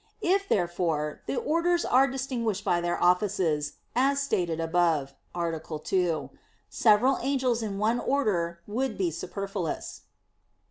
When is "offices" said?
2.99-3.73